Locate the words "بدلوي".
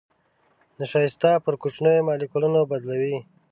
2.71-3.15